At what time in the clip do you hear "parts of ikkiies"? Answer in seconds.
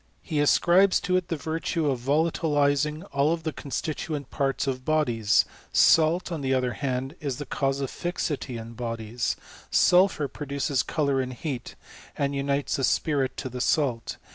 4.31-5.45